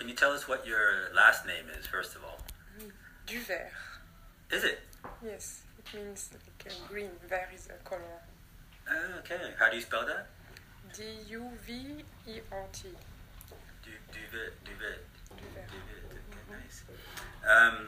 [0.00, 2.38] Can you tell us what your last name is, first of all?
[3.26, 3.68] Duvert.
[4.50, 4.80] Is it?
[5.22, 7.10] Yes, it means like a green.
[7.28, 8.00] Vert is a color.
[8.88, 10.28] Ah, Okay, how do you spell that?
[10.96, 11.72] D U V
[12.26, 12.88] E R T.
[13.84, 15.04] Du, duvet, Duvert.
[15.36, 15.68] duvet.
[15.68, 16.82] Okay, nice.
[17.46, 17.86] Um,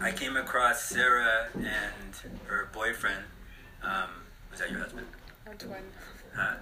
[0.00, 3.22] I came across Sarah and her boyfriend.
[3.84, 4.10] Um,
[4.50, 5.06] was that your husband?
[5.48, 5.84] Antoine.
[6.34, 6.54] Huh?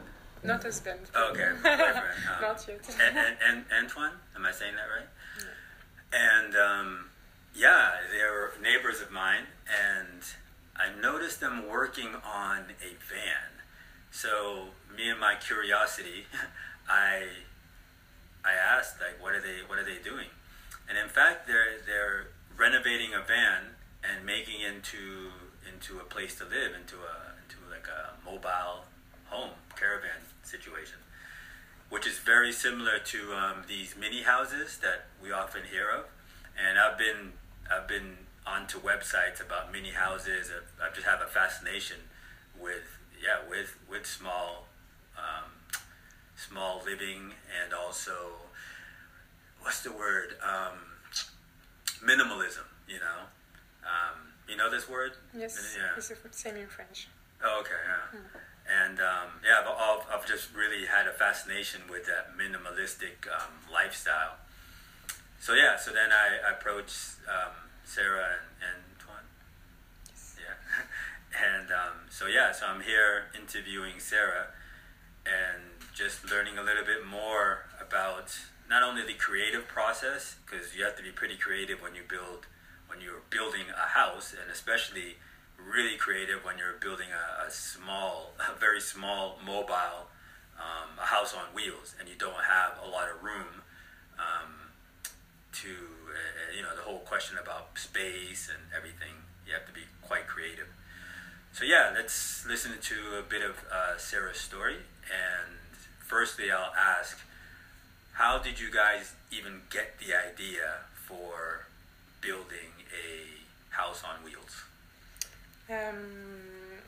[0.43, 1.01] Not husband.
[1.15, 1.77] Okay, boyfriend.
[1.77, 2.97] Um, Not yet.
[3.01, 5.09] and, and, and Antoine, am I saying that right?
[6.13, 7.05] And um,
[7.55, 10.23] yeah, they're neighbors of mine, and
[10.77, 13.61] I noticed them working on a van.
[14.11, 16.27] So me and my curiosity,
[16.89, 17.27] I
[18.45, 20.29] I asked like, what are they what are they doing?
[20.89, 25.31] And in fact, they're they're renovating a van and making it into
[25.69, 28.85] into a place to live, into a into like a mobile
[29.27, 30.19] home caravan
[30.51, 30.99] situation
[31.91, 36.05] which is very similar to um, these mini houses that we often hear of.
[36.57, 37.33] And I've been
[37.71, 40.51] I've been onto websites about mini houses.
[40.81, 41.97] I I just have a fascination
[42.59, 42.87] with
[43.23, 44.69] yeah with with small
[45.19, 45.51] um,
[46.37, 48.13] small living and also
[49.61, 50.79] what's the word um,
[52.05, 52.67] minimalism.
[52.89, 53.21] You know,
[53.85, 54.17] um,
[54.49, 55.13] you know this word.
[55.37, 55.91] Yes, Yeah.
[55.97, 57.09] it's the same in French.
[57.43, 58.21] Oh, okay, yeah.
[58.71, 64.37] And um, yeah, I've, I've, just really had a fascination with that minimalistic um, lifestyle.
[65.41, 67.53] So yeah, so then I, I approached um,
[67.85, 69.27] Sarah and, and Antoine.
[70.39, 70.55] Yeah.
[71.59, 74.49] and um, so yeah, so I'm here interviewing Sarah
[75.27, 75.63] and
[75.95, 78.39] just learning a little bit more about
[78.69, 82.47] not only the creative process, because you have to be pretty creative when you build,
[82.87, 85.17] when you're building a house, and especially
[85.69, 90.09] really creative when you're building a, a small, a very small mobile,
[90.59, 93.63] um, a house on wheels, and you don't have a lot of room
[94.19, 94.73] um,
[95.53, 99.25] to, uh, you know, the whole question about space and everything.
[99.47, 100.69] You have to be quite creative.
[101.53, 104.77] So yeah, let's listen to a bit of uh, Sarah's story.
[105.11, 105.57] And
[106.07, 107.19] firstly, I'll ask,
[108.13, 111.67] how did you guys even get the idea for
[112.21, 114.63] building a house on wheels?
[115.71, 116.81] Um,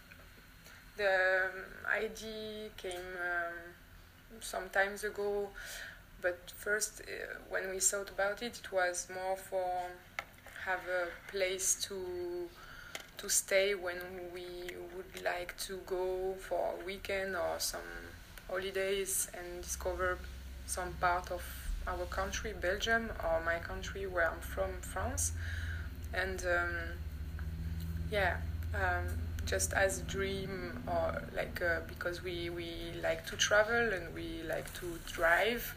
[0.97, 1.50] the
[1.88, 3.54] idea came um,
[4.41, 5.48] some times ago,
[6.20, 9.82] but first, uh, when we thought about it, it was more for
[10.65, 12.48] have a place to
[13.19, 14.00] to stay when
[14.34, 17.91] we would like to go for a weekend or some
[18.48, 20.19] holidays and discover
[20.66, 21.42] some part of
[21.87, 25.32] our country, Belgium, or my country where I'm from, France,
[26.12, 26.44] and.
[26.44, 26.75] Um,
[28.10, 28.37] yeah
[28.75, 29.06] um,
[29.44, 34.43] just as a dream or like uh, because we we like to travel and we
[34.49, 35.75] like to drive.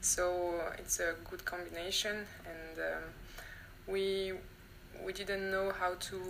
[0.00, 2.16] So it's a good combination
[2.46, 3.02] and um,
[3.86, 4.32] we
[5.04, 6.20] we didn't know how to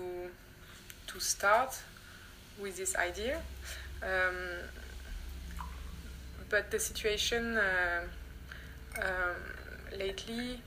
[1.09, 1.79] to start
[2.61, 3.41] with this idea.
[4.03, 4.37] Um,
[6.49, 8.01] but the situation uh,
[9.03, 10.61] um, lately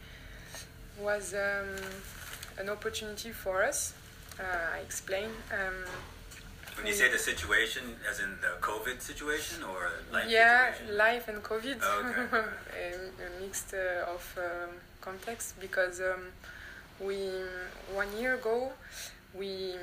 [1.00, 1.76] was um,
[2.60, 3.94] an opportunity for us
[4.42, 5.30] uh, I explain.
[5.52, 5.86] Um,
[6.78, 10.98] When you say the situation, as in the COVID situation, or life yeah, situation?
[10.98, 12.48] life and COVID, Oh, okay.
[12.84, 14.70] a, a mixed uh, of um,
[15.02, 16.32] context because um,
[17.00, 17.18] we
[17.94, 18.72] one year ago
[19.34, 19.76] we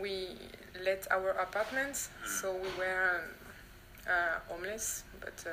[0.00, 0.28] we
[0.84, 2.10] let our apartments,
[2.40, 3.20] so we were
[4.08, 5.52] uh, homeless, but uh,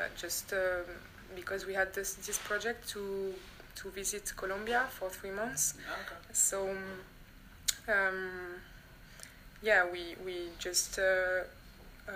[0.00, 0.84] uh, just um,
[1.36, 3.34] because we had this this project to
[3.76, 5.74] to visit Colombia for three months.
[5.74, 6.16] Okay.
[6.32, 6.78] So, um,
[9.62, 11.42] yeah, we we just uh,
[12.08, 12.14] um,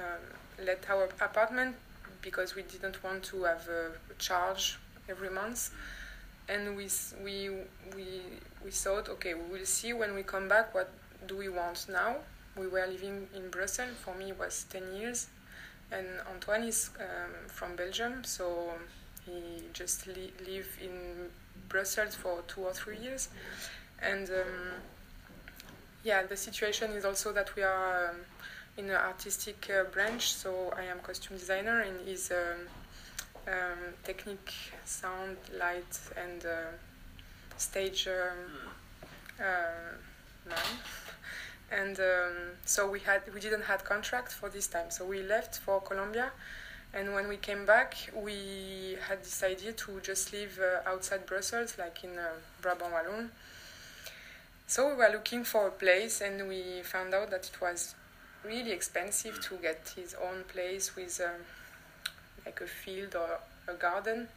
[0.65, 1.77] let our apartment
[2.23, 4.79] because we didn't want to have a charge
[5.09, 5.71] every month,
[6.49, 6.89] and we
[7.25, 7.51] we
[7.97, 8.07] we
[8.65, 10.91] we thought, okay, we will see when we come back what
[11.27, 12.17] do we want now.
[12.57, 13.97] We were living in Brussels.
[14.05, 15.29] For me, it was ten years,
[15.93, 18.73] and Antoine is um, from Belgium, so
[19.27, 21.29] he just li- live in
[21.69, 23.29] Brussels for two or three years,
[24.01, 24.81] and um,
[26.05, 28.17] yeah, the situation is also that we are um,
[28.77, 30.33] in an artistic uh, branch.
[30.33, 32.67] So I am costume designer, and he's um,
[33.47, 34.53] um, technique,
[34.85, 36.71] sound, light, and uh,
[37.57, 38.71] stage um,
[39.41, 40.59] uh, man.
[41.71, 44.91] And um, so we had we didn't had contract for this time.
[44.91, 46.31] So we left for Colombia,
[46.95, 51.77] and when we came back, we had this idea to just live uh, outside Brussels,
[51.79, 52.29] like in uh,
[52.63, 53.31] Brabant Wallon.
[54.71, 57.95] So we were looking for a place, and we found out that it was
[58.45, 61.41] really expensive to get his own place with um,
[62.45, 64.29] like a field or a garden.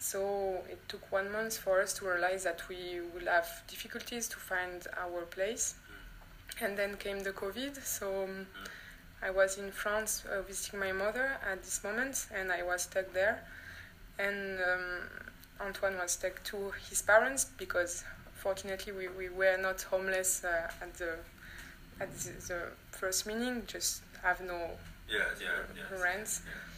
[0.00, 4.36] So it took one month for us to realize that we will have difficulties to
[4.36, 5.76] find our place.
[6.60, 7.80] And then came the COVID.
[7.84, 8.48] So um,
[9.22, 13.12] I was in France uh, visiting my mother at this moment, and I was stuck
[13.12, 13.44] there.
[14.18, 15.08] And um,
[15.60, 18.02] Antoine was stuck to his parents because
[18.46, 21.16] fortunately we, we were not homeless uh, at the
[21.98, 22.60] at the, the,
[22.92, 24.58] first meeting, just have no
[25.10, 26.42] yeah, yeah, rents.
[26.46, 26.75] Yeah